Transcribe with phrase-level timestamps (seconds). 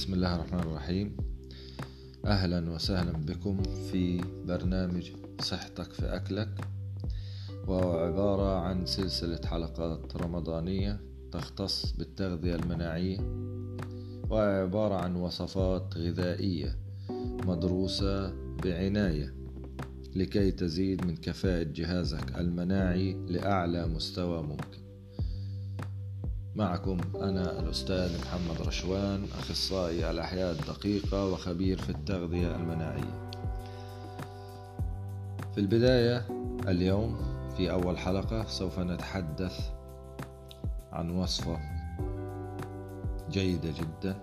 [0.00, 1.16] بسم الله الرحمن الرحيم.
[2.24, 6.48] أهلا وسهلا بكم في برنامج صحتك في أكلك
[7.66, 11.00] وهو عبارة عن سلسلة حلقات رمضانية
[11.32, 13.18] تختص بالتغذية المناعية
[14.30, 16.78] وعبارة عن وصفات غذائية
[17.46, 18.32] مدروسة
[18.64, 19.34] بعناية
[20.16, 24.89] لكي تزيد من كفاءة جهازك المناعي لأعلى مستوى ممكن.
[26.56, 33.30] معكم أنا الأستاذ محمد رشوان أخصائي الأحياء الدقيقة وخبير في التغذية المناعية.
[35.54, 36.26] في البداية
[36.68, 37.16] اليوم
[37.56, 39.70] في أول حلقة سوف نتحدث
[40.92, 41.58] عن وصفة
[43.30, 44.16] جيدة جدا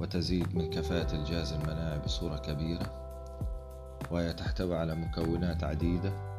[0.00, 3.02] وتزيد من كفاءة الجهاز المناعي بصورة كبيرة
[4.10, 6.31] وهي تحتوي على مكونات عديدة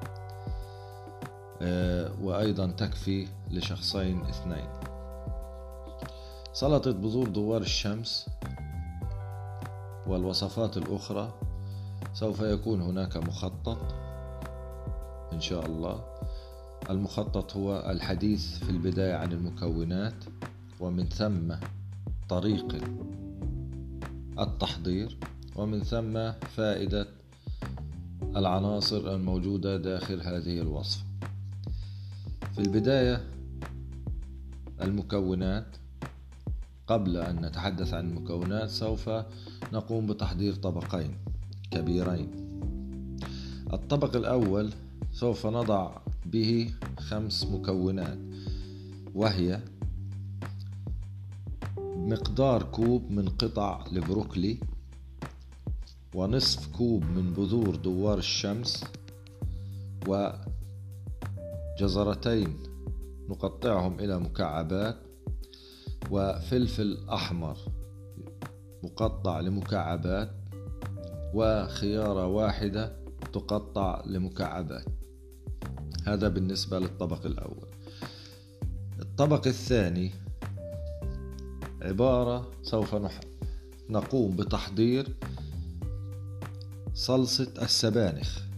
[2.21, 4.69] وأيضا تكفي لشخصين اثنين.
[6.53, 8.29] سلطة بذور دوار الشمس
[10.07, 11.33] والوصفات الأخرى
[12.13, 13.95] سوف يكون هناك مخطط
[15.33, 16.03] إن شاء الله.
[16.89, 20.23] المخطط هو الحديث في البداية عن المكونات
[20.79, 21.53] ومن ثم
[22.29, 22.79] طريقة
[24.39, 25.17] التحضير
[25.55, 27.07] ومن ثم فائدة
[28.35, 31.12] العناصر الموجودة داخل هذه الوصفة.
[32.53, 33.23] في البداية
[34.81, 35.65] المكونات
[36.87, 39.09] قبل أن نتحدث عن المكونات سوف
[39.73, 41.15] نقوم بتحضير طبقين
[41.71, 42.29] كبيرين.
[43.73, 44.73] الطبق الأول
[45.11, 45.91] سوف نضع
[46.25, 48.17] به خمس مكونات
[49.15, 49.59] وهي
[51.95, 54.57] مقدار كوب من قطع البروكلي
[56.15, 58.83] ونصف كوب من بذور دوار الشمس
[61.73, 62.63] وجزرتين
[63.29, 64.97] نقطعهم إلى مكعبات
[66.11, 67.57] وفلفل أحمر
[68.83, 70.31] مقطع لمكعبات
[71.33, 72.95] وخيارة واحدة
[73.33, 74.85] تقطع لمكعبات.
[76.05, 77.67] هذا بالنسبة للطبق الأول.
[78.99, 80.11] الطبق الثاني
[81.81, 82.95] عبارة سوف
[83.89, 85.15] نقوم بتحضير
[86.93, 88.52] صلصة السبانخ.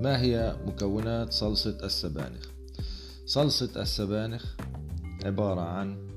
[0.00, 2.46] ما هي مكونات صلصة السبانخ؟
[3.26, 4.54] صلصة السبانخ
[5.24, 6.08] عبارة عن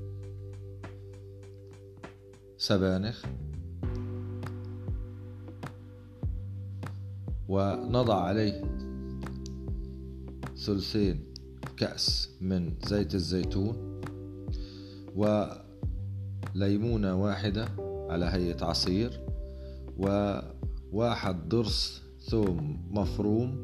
[2.58, 3.24] سبانخ
[7.48, 8.64] ونضع عليه
[10.56, 11.24] ثلثين
[11.76, 14.00] كأس من زيت الزيتون
[16.54, 17.68] وليمونة واحدة
[18.10, 19.20] على هيئة عصير
[19.98, 23.60] وواحد ضرس ثوم مفروم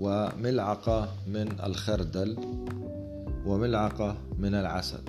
[0.00, 2.36] وملعقة من الخردل
[3.46, 5.02] وملعقة من العسل.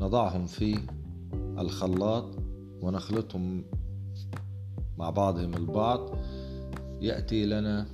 [0.00, 0.78] نضعهم في
[1.58, 2.24] الخلاط
[2.82, 3.64] ونخلطهم
[4.98, 6.18] مع بعضهم البعض.
[7.00, 7.86] يأتي لنا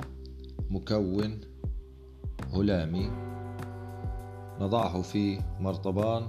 [0.70, 1.40] مكون
[2.52, 3.10] هلامي.
[4.60, 6.26] نضعه في مرطبان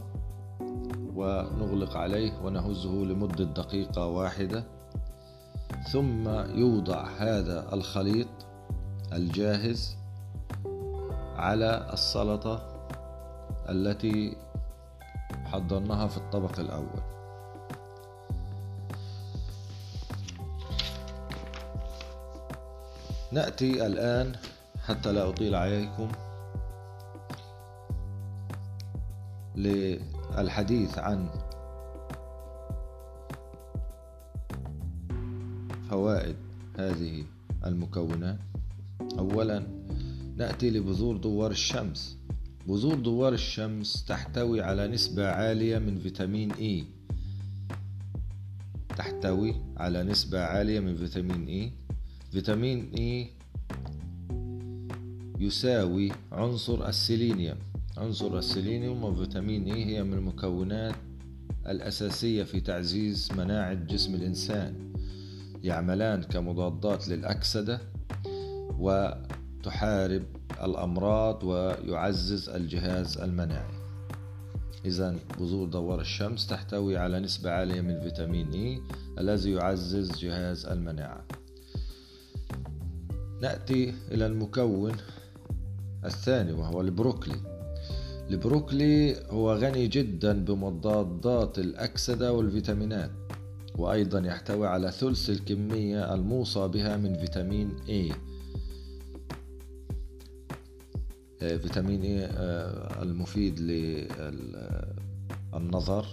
[1.15, 4.63] ونغلق عليه ونهزه لمدة دقيقة واحدة.
[5.91, 8.27] ثم يوضع هذا الخليط
[9.13, 9.97] الجاهز
[11.35, 12.87] على السلطة
[13.69, 14.37] التي
[15.45, 17.01] حضرناها في الطبق الأول.
[23.31, 24.35] نأتي الآن
[24.87, 26.07] حتى لا أطيل عليكم
[29.55, 31.29] للحديث عن
[35.89, 36.35] فوائد
[36.79, 37.25] هذه
[37.65, 38.39] المكونات.
[39.19, 39.67] أولا
[40.35, 42.17] نأتي لبذور دوار الشمس.
[42.67, 46.85] بذور دوار الشمس تحتوي على نسبة عالية من فيتامين إي.
[48.97, 51.71] تحتوي على نسبة عالية من فيتامين E.
[52.31, 53.29] فيتامين E
[55.39, 57.57] يساوي عنصر السيلينيوم.
[57.97, 60.95] عنصر السيلينيوم وفيتامين E هي من المكونات
[61.67, 64.93] الأساسية في تعزيز مناعة جسم الإنسان.
[65.63, 67.81] يعملان كمضادات للأكسدة
[68.81, 70.23] وتحارب
[70.63, 73.73] الأمراض ويعزز الجهاز المناعي.
[74.85, 78.81] إذا بذور دوار الشمس تحتوي على نسبة عالية من فيتامين إي
[79.19, 81.25] الذي يعزز جهاز المناعة.
[83.41, 84.91] نأتي إلى المكون
[86.05, 87.35] الثاني وهو البروكلي.
[88.29, 93.11] البروكلي هو غني جدا بمضادات الأكسدة والفيتامينات
[93.75, 98.15] وأيضا يحتوي على ثلث الكمية الموصى بها من فيتامين A
[101.41, 103.55] فيتامين A آه، المفيد
[105.53, 106.05] النظر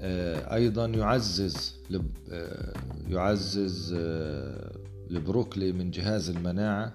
[0.00, 1.74] آه، أيضا يعزز
[2.30, 2.72] آه،
[3.08, 3.94] يعزز
[5.10, 6.92] البروكلي من جهاز المناعة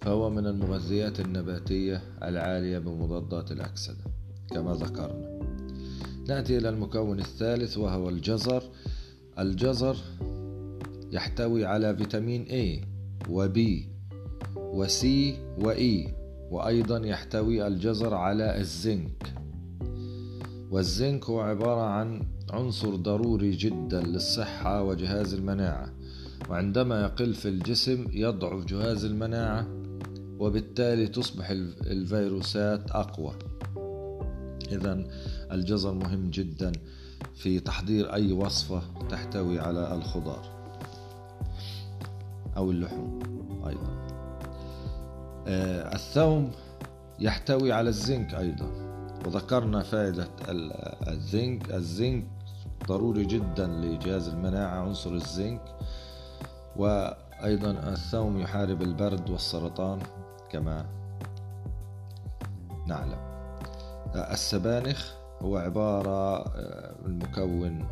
[0.00, 4.04] فهو من المغذيات النباتية العالية بمضادات الأكسدة
[4.50, 5.42] كما ذكرنا.
[6.28, 8.62] نأتي إلى المكون الثالث وهو الجزر.
[9.38, 9.96] الجزر
[11.12, 12.86] يحتوي على فيتامين A
[13.28, 13.48] و
[14.72, 15.04] B و C
[15.58, 16.08] و E
[16.50, 19.34] وأيضا يحتوي الجزر على الزنك.
[20.70, 25.92] والزنك هو عبارة عن عنصر ضروري جدا للصحة وجهاز المناعة
[26.50, 29.66] وعندما يقل في الجسم يضعف جهاز المناعة
[30.38, 31.50] وبالتالي تصبح
[31.86, 33.34] الفيروسات أقوى.
[34.72, 35.04] إذا
[35.52, 36.72] الجزر مهم جدا
[37.34, 40.44] في تحضير أي وصفة تحتوي على الخضار
[42.56, 43.18] أو اللحوم
[43.66, 44.01] أيضا.
[45.46, 46.50] الثوم
[47.18, 48.66] يحتوي على الزنك أيضا.
[49.26, 50.28] وذكرنا فائدة
[51.08, 51.70] الزنك.
[51.74, 52.24] الزنك
[52.88, 55.76] ضروري جدا لجهاز المناعة عنصر الزنك.
[56.76, 59.98] وأيضا الثوم يحارب البرد والسرطان
[60.50, 60.86] كما
[62.86, 63.18] نعلم.
[64.14, 65.12] السبانخ
[65.42, 67.88] هو عبارة آه، المكون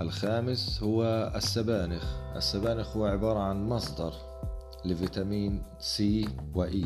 [0.00, 2.04] الخامس هو السبانخ.
[2.36, 4.12] السبانخ هو عبارة عن مصدر
[4.84, 6.84] لفيتامين C و E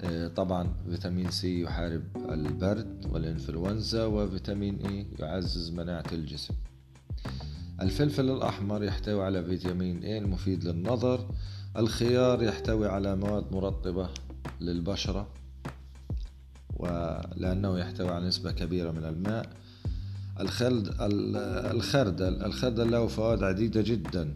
[0.00, 6.54] آه، طبعا فيتامين C يحارب البرد والإنفلونزا وفيتامين E يعزز مناعة الجسم.
[7.80, 11.28] الفلفل الأحمر يحتوي على فيتامين A المفيد للنظر.
[11.76, 14.08] الخيار يحتوي على مواد مرطبة
[14.60, 15.28] للبشرة
[16.76, 19.50] ولأنه يحتوي على نسبة كبيرة من الماء.
[20.40, 20.94] الخلد
[21.74, 22.44] الخردل.
[22.44, 24.34] الخردل له فوائد عديدة جدا.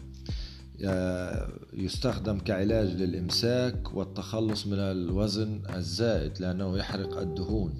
[1.72, 7.74] يستخدم كعلاج للإمساك والتخلص من الوزن الزائد لأنه يحرق الدهون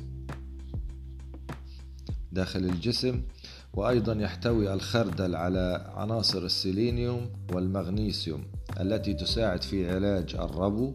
[2.33, 3.23] داخل الجسم
[3.75, 8.45] وأيضا يحتوي الخردل على عناصر السيلينيوم والمغنيسيوم
[8.81, 10.93] التي تساعد في علاج الربو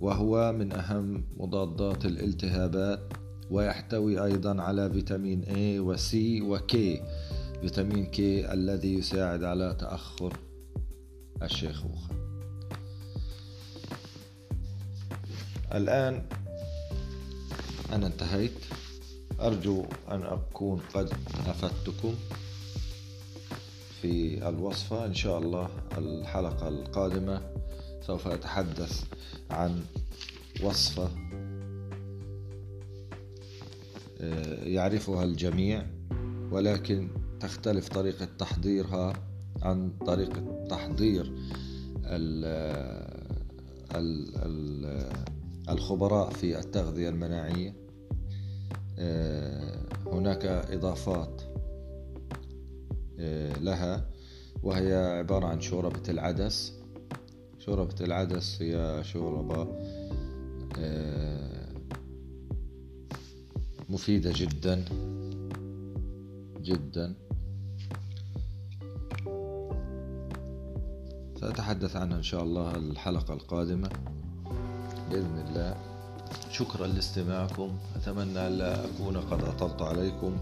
[0.00, 3.00] وهو من أهم مضادات الالتهابات
[3.50, 6.76] ويحتوي أيضا على فيتامين A و C و K
[7.60, 8.18] فيتامين K
[8.52, 10.36] الذي يساعد على تأخر
[11.44, 12.08] الشيخوخة
[15.74, 16.22] الآن
[17.92, 18.52] أنا انتهيت.
[19.40, 21.12] أرجو أن أكون قد
[21.46, 22.14] أفدتكم
[24.02, 25.06] في الوصفة.
[25.06, 25.68] إن شاء الله
[25.98, 27.40] الحلقة القادمة
[28.06, 29.04] سوف أتحدث
[29.50, 29.84] عن
[30.62, 31.10] وصفة
[34.20, 35.86] آه، يعرفها الجميع
[36.50, 37.08] ولكن
[37.40, 39.31] تختلف طريقة تحضيرها
[39.62, 41.32] عن طريقة تحضير
[45.68, 47.82] الخبراء في التغذية المناعية.
[48.98, 51.42] آه، هناك إضافات
[53.18, 54.08] آه، لها
[54.62, 56.72] وهي عبارة عن شوربة العدس.
[57.58, 59.78] شوربة العدس هي شوربة
[60.78, 61.68] آه،
[63.88, 64.84] مفيدة جدا
[66.62, 67.14] جدا.
[71.42, 73.88] سأتحدث عنها إن شاء الله الحلقة القادمة.
[75.10, 75.76] بإذن الله.
[76.50, 77.78] شكرا لاستماعكم.
[77.96, 80.36] أتمنى ألا أكون قد أطلت عليكم.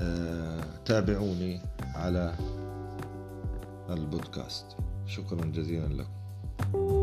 [0.00, 1.60] آه، تابعوني
[1.94, 2.34] على
[3.90, 4.66] البودكاست.
[5.06, 6.99] شكرا جزيلا لكم.